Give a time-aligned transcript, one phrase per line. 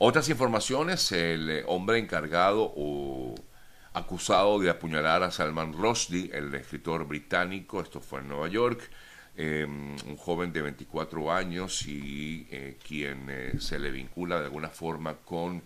[0.00, 3.34] Otras informaciones, el eh, hombre encargado o
[3.94, 8.80] acusado de apuñalar a Salman Rushdie, el escritor británico, esto fue en Nueva York,
[9.36, 14.68] em, un joven de 24 años y eh, quien eh, se le vincula de alguna
[14.68, 15.62] forma con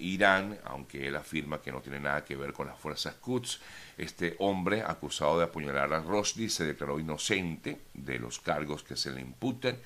[0.00, 3.60] Irán, aunque él afirma que no tiene nada que ver con las fuerzas Quds.
[3.96, 9.12] Este hombre acusado de apuñalar a Rushdie se declaró inocente de los cargos que se
[9.12, 9.76] le imputan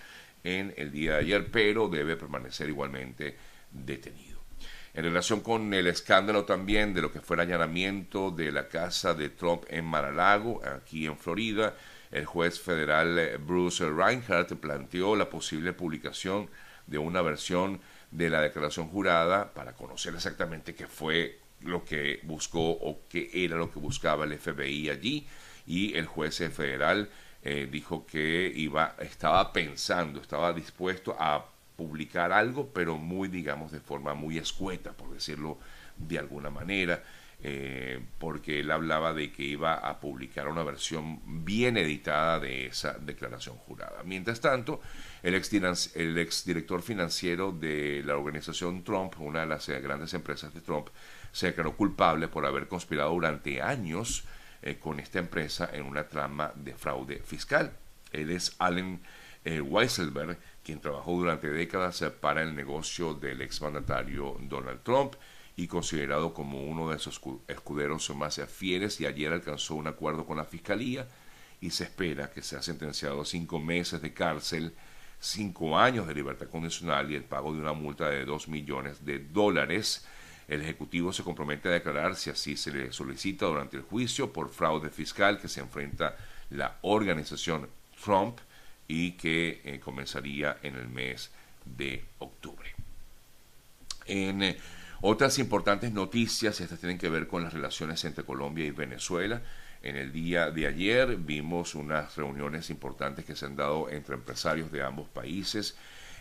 [0.45, 3.37] en el día de ayer, pero debe permanecer igualmente
[3.73, 4.41] detenido.
[4.95, 9.15] En relación con el escándalo también de lo que fue el allanamiento de la casa
[9.15, 11.75] de Trump en Mar-a-Lago, aquí en Florida,
[12.11, 16.51] el juez federal eh, Bruce Reinhardt planteó la posible publicación
[16.87, 17.81] de una versión
[18.11, 23.57] de la declaración jurada para conocer exactamente qué fue lo que buscó o qué era
[23.57, 25.27] lo que buscaba el FBI allí
[25.67, 27.09] y el juez federal
[27.43, 31.47] eh, dijo que iba estaba pensando estaba dispuesto a
[31.83, 35.59] publicar algo, pero muy, digamos, de forma muy escueta, por decirlo
[35.97, 37.03] de alguna manera,
[37.43, 42.93] eh, porque él hablaba de que iba a publicar una versión bien editada de esa
[43.01, 44.05] declaración jurada.
[44.05, 44.81] Mientras tanto,
[45.25, 50.55] el ex, el exdirector financiero de la organización Trump, una de las eh, grandes empresas
[50.55, 50.87] de Trump,
[51.33, 54.23] se declaró culpable por haber conspirado durante años
[54.63, 57.73] eh, con esta empresa en una trama de fraude fiscal.
[58.13, 59.01] Él es Allen
[59.45, 65.15] Weisselberg, quien trabajó durante décadas para el negocio del exmandatario Donald Trump
[65.57, 70.37] y considerado como uno de sus escuderos más fieles y ayer alcanzó un acuerdo con
[70.37, 71.07] la fiscalía
[71.61, 74.75] y se espera que sea sentenciado a cinco meses de cárcel,
[75.21, 79.19] cinco años de libertad condicional y el pago de una multa de dos millones de
[79.21, 80.07] dólares.
[80.49, 84.51] El Ejecutivo se compromete a declarar si así se le solicita durante el juicio por
[84.51, 86.17] fraude fiscal que se enfrenta
[86.51, 87.69] la organización
[88.03, 88.39] Trump
[88.89, 91.31] y que eh, comenzaría en el mes
[91.65, 92.71] de octubre.
[94.07, 94.57] En eh,
[95.01, 99.43] otras importantes noticias, estas tienen que ver con las relaciones entre Colombia y Venezuela.
[99.83, 104.71] En el día de ayer vimos unas reuniones importantes que se han dado entre empresarios
[104.71, 105.77] de ambos países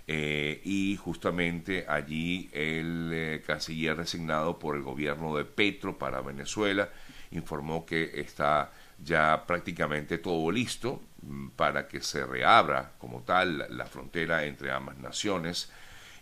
[0.08, 6.90] eh, y justamente allí el canciller designado por el gobierno de Petro para Venezuela
[7.32, 8.72] informó que está
[9.04, 14.98] ya prácticamente todo listo mm, para que se reabra como tal la frontera entre ambas
[14.98, 15.72] naciones.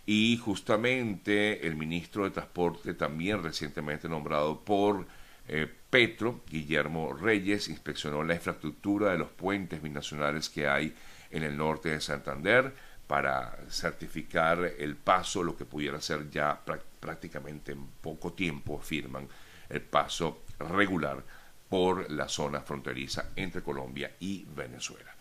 [0.06, 5.06] Y justamente el ministro de Transporte, también recientemente nombrado por
[5.46, 10.94] eh, Petro, Guillermo Reyes, inspeccionó la infraestructura de los puentes binacionales que hay
[11.30, 12.72] en el norte de Santander
[13.06, 16.60] para certificar el paso, lo que pudiera ser ya
[17.00, 19.28] prácticamente en poco tiempo, afirman,
[19.68, 21.24] el paso regular
[21.70, 25.14] por la zona fronteriza entre Colombia y Venezuela.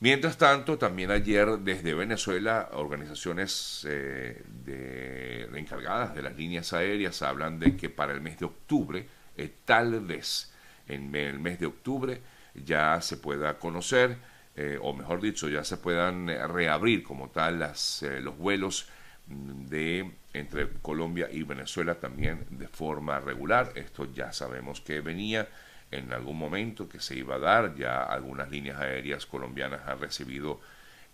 [0.00, 7.76] Mientras tanto, también ayer desde Venezuela, organizaciones eh, encargadas de las líneas aéreas hablan de
[7.76, 10.52] que para el mes de octubre, eh, tal vez
[10.88, 12.20] en el mes de octubre,
[12.54, 14.16] ya se pueda conocer,
[14.56, 18.88] eh, o mejor dicho, ya se puedan reabrir como tal las, los vuelos
[19.30, 23.72] de entre Colombia y Venezuela también de forma regular.
[23.74, 25.48] Esto ya sabemos que venía
[25.90, 27.74] en algún momento que se iba a dar.
[27.74, 30.60] Ya algunas líneas aéreas colombianas han recibido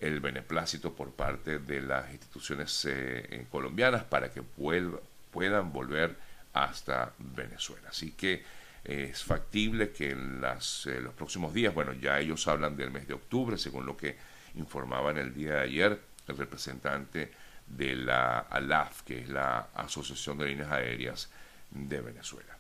[0.01, 6.17] el beneplácito por parte de las instituciones eh, eh, colombianas para que puedan volver
[6.53, 7.89] hasta Venezuela.
[7.89, 8.45] Así que
[8.85, 13.09] eh, es factible que en las, los próximos días, bueno, ya ellos hablan del mes
[13.09, 14.17] de octubre, según lo que
[14.57, 17.31] informaba en el día de ayer el representante
[17.67, 21.31] de la ALAF, que es la Asociación de Líneas Aéreas
[21.71, 22.57] de Venezuela.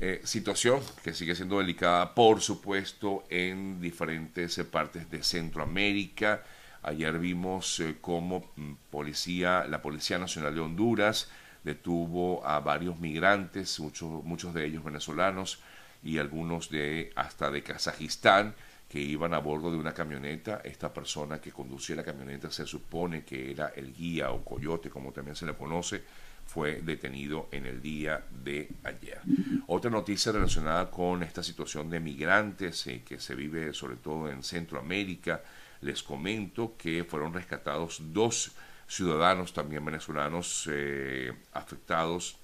[0.00, 6.42] Eh, situación que sigue siendo delicada, por supuesto, en diferentes partes de Centroamérica.
[6.82, 11.30] Ayer vimos eh, cómo mm, policía, la Policía Nacional de Honduras
[11.64, 15.60] detuvo a varios migrantes, muchos, muchos de ellos venezolanos
[16.02, 18.54] y algunos de hasta de Kazajistán,
[18.88, 20.62] que iban a bordo de una camioneta.
[20.64, 25.12] Esta persona que conducía la camioneta se supone que era el guía o coyote, como
[25.12, 26.02] también se le conoce,
[26.46, 29.20] fue detenido en el día de ayer.
[29.66, 34.42] Otra noticia relacionada con esta situación de migrantes eh, que se vive sobre todo en
[34.42, 35.42] Centroamérica,
[35.82, 38.52] les comento que fueron rescatados dos
[38.88, 42.38] ciudadanos también venezolanos eh, afectados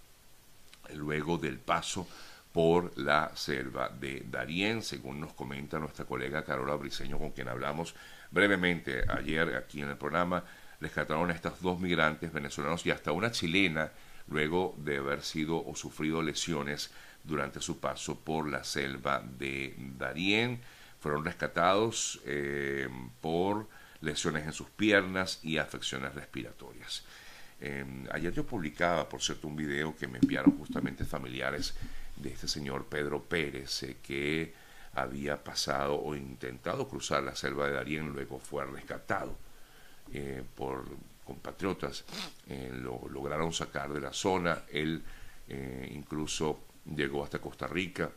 [0.93, 2.07] luego del paso
[2.55, 7.97] por la selva de Darién, según nos comenta nuestra colega Carola Briceño, con quien hablamos
[8.31, 10.45] brevemente ayer aquí en el programa,
[10.81, 13.91] rescataron a estos dos migrantes venezolanos y hasta una chilena
[14.29, 16.93] luego de haber sido o sufrido lesiones
[17.25, 20.61] durante su paso por la selva de Darién.
[21.01, 22.89] Fueron rescatados eh,
[23.21, 23.69] por
[24.01, 27.05] lesiones en sus piernas y afecciones respiratorias.
[27.61, 31.75] Em, ayer yo publicaba, por cierto, un video que me enviaron justamente familiares
[32.17, 34.55] de este señor Pedro Pérez, eh, que
[34.95, 39.37] había pasado o intentado cruzar la selva de Darién, luego fue rescatado
[40.13, 40.85] eh, por
[41.25, 42.05] compatriotas,
[42.49, 45.03] eh, lo lograron sacar de la zona, él
[45.91, 46.61] incluso
[46.97, 48.11] llegó hasta Costa Rica,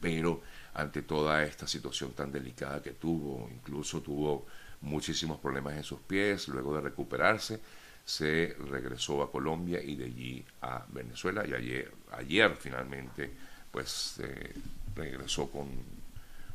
[0.00, 0.40] pero
[0.72, 4.46] ante toda esta situación tan delicada que tuvo, incluso tuvo
[4.80, 7.60] muchísimos problemas en sus pies, luego de recuperarse,
[8.04, 13.30] se regresó a Colombia y de allí a Venezuela y ayer, finalmente
[13.70, 14.54] pues eh,
[14.94, 15.68] regresó con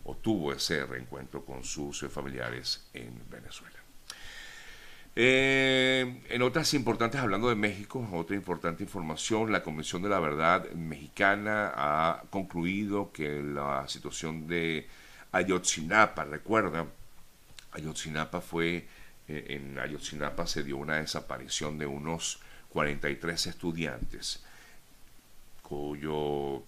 [0.04, 3.78] o tuvo ese reencuentro con sus familiares en Venezuela.
[5.20, 10.70] Eh, en otras importantes, hablando de México, otra importante información, la Comisión de la Verdad
[10.74, 14.88] Mexicana ha concluido que la situación de
[15.32, 16.86] Ayotzinapa, recuerda,
[17.72, 18.88] Ayotzinapa fue
[19.28, 22.40] en Ayotzinapa se dio una desaparición de unos
[22.70, 24.44] 43 estudiantes,
[25.62, 26.64] cuyo,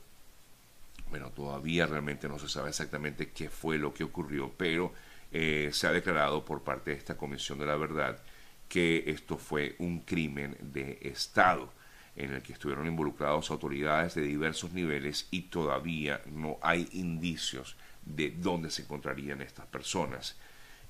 [1.09, 4.93] bueno, todavía realmente no se sabe exactamente qué fue lo que ocurrió, pero
[5.31, 8.19] eh, se ha declarado por parte de esta Comisión de la Verdad
[8.67, 11.71] que esto fue un crimen de Estado
[12.15, 17.75] en el que estuvieron involucrados autoridades de diversos niveles y todavía no hay indicios
[18.05, 20.35] de dónde se encontrarían estas personas.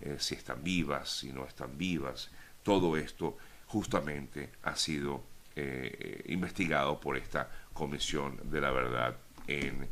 [0.01, 2.29] Eh, si están vivas, si no están vivas.
[2.63, 3.37] Todo esto
[3.67, 5.23] justamente ha sido
[5.55, 9.15] eh, investigado por esta Comisión de la Verdad
[9.47, 9.87] en,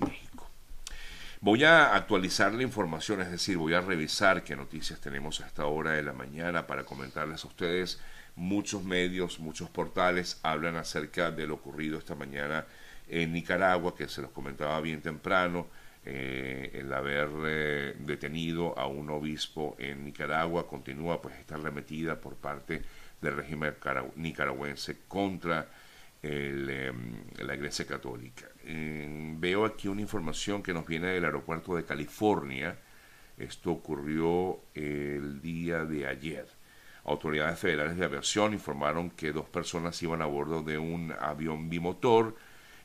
[0.00, 0.48] México.
[1.40, 5.66] Voy a actualizar la información, es decir, voy a revisar qué noticias tenemos a esta
[5.66, 8.00] hora de la mañana para comentarles a ustedes.
[8.36, 12.66] Muchos medios, muchos portales hablan acerca de lo ocurrido esta mañana
[13.08, 15.66] en Nicaragua, que se los comentaba bien temprano
[16.08, 22.36] eh, el haber eh, detenido a un obispo en Nicaragua continúa pues esta arremetida por
[22.36, 22.80] parte
[23.20, 23.74] del régimen
[24.14, 25.66] nicaragüense contra
[26.22, 28.46] em, la Iglesia Católica.
[28.62, 32.78] veo aquí una información que nos viene del aeropuerto de California.
[33.36, 36.46] Esto ocurrió el día de ayer.
[37.04, 42.36] Autoridades federales de aviación informaron que dos personas iban a bordo de un avión bimotor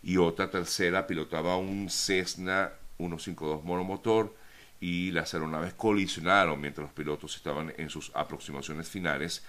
[0.01, 2.71] y otra tercera pilotaba un Cessna
[3.09, 4.35] 152 monomotor
[4.79, 9.43] y las aeronaves colisionaron mientras los pilotos estaban en sus aproximaciones finales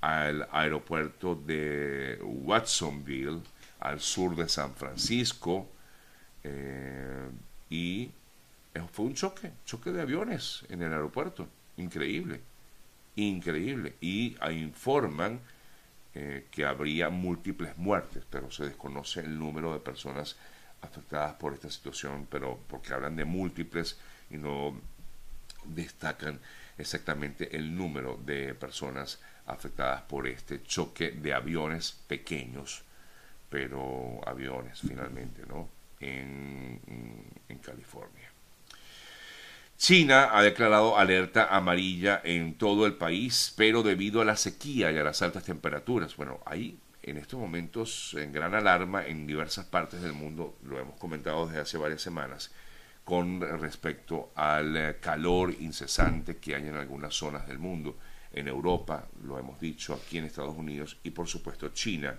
[0.00, 3.42] al aeropuerto de Watsonville,
[3.80, 5.68] al sur de San Francisco,
[6.44, 7.28] eh,
[7.68, 8.10] y
[8.92, 12.40] fue un choque, choque de aviones en el aeropuerto, increíble,
[13.16, 15.40] increíble, y informan
[16.14, 20.36] eh, que habría múltiples muertes, pero se desconoce el número de personas
[20.82, 23.98] afectadas por esta situación, pero porque hablan de múltiples
[24.30, 24.80] y no
[25.64, 26.40] destacan
[26.76, 32.82] exactamente el número de personas afectadas por este choque de aviones pequeños,
[33.50, 35.68] pero aviones finalmente, ¿no?
[36.00, 36.80] En,
[37.62, 38.30] California.
[39.76, 44.96] China ha declarado alerta amarilla en todo el país, pero debido a la sequía y
[44.96, 46.78] a las altas temperaturas, bueno, ahí
[47.10, 51.60] en estos momentos en gran alarma en diversas partes del mundo, lo hemos comentado desde
[51.60, 52.52] hace varias semanas,
[53.04, 57.96] con respecto al eh, calor incesante que hay en algunas zonas del mundo,
[58.32, 62.14] en Europa, lo hemos dicho, aquí en Estados Unidos y por supuesto China.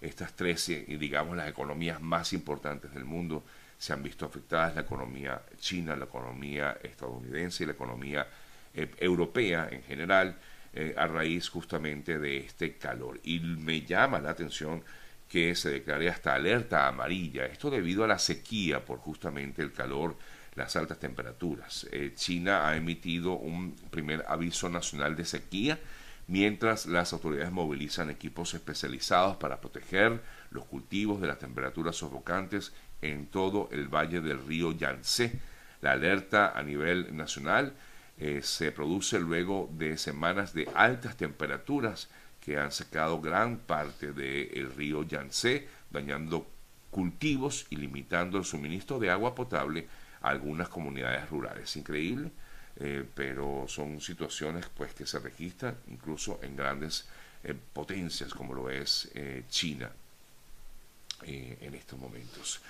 [0.00, 3.44] Estas tres, eh, digamos, las economías más importantes del mundo
[3.78, 8.26] se han visto afectadas, la economía china, la economía estadounidense y la economía
[8.74, 10.36] eh, europea en general
[10.76, 13.20] eh, a raíz justamente de este calor.
[13.22, 14.82] Y me llama la atención
[15.28, 20.16] que se declare hasta alerta amarilla, esto debido a la sequía por justamente el calor,
[20.56, 21.86] las altas temperaturas.
[21.92, 25.78] Eh, China ha emitido un primer aviso nacional de sequía,
[26.26, 33.26] mientras las autoridades movilizan equipos especializados para proteger los cultivos de las temperaturas sofocantes en
[33.26, 35.38] todo el valle del río Yangtze.
[35.82, 37.74] La alerta a nivel nacional
[38.18, 42.08] eh, se produce luego de semanas de altas temperaturas
[42.40, 46.46] que han secado gran parte del río Yangtze, dañando
[46.90, 49.88] cultivos y limitando el suministro de agua potable
[50.20, 51.74] a algunas comunidades rurales.
[51.76, 52.30] Increíble,
[52.76, 57.08] eh, pero son situaciones pues que se registran incluso en grandes
[57.42, 59.10] eh, potencias como lo es
[59.48, 59.90] China
[61.26, 62.60] en estos momentos.